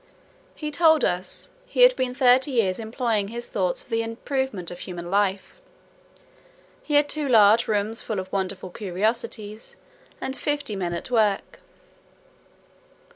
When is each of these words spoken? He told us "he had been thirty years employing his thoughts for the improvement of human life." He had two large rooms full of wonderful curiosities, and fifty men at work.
He 0.55 0.71
told 0.71 1.05
us 1.05 1.51
"he 1.67 1.83
had 1.83 1.95
been 1.95 2.15
thirty 2.15 2.49
years 2.49 2.79
employing 2.79 3.27
his 3.27 3.49
thoughts 3.51 3.83
for 3.83 3.91
the 3.91 4.01
improvement 4.01 4.71
of 4.71 4.79
human 4.79 5.11
life." 5.11 5.61
He 6.81 6.95
had 6.95 7.07
two 7.07 7.27
large 7.29 7.67
rooms 7.67 8.01
full 8.01 8.17
of 8.17 8.33
wonderful 8.33 8.71
curiosities, 8.71 9.75
and 10.19 10.35
fifty 10.35 10.75
men 10.75 10.93
at 10.95 11.11
work. 11.11 11.59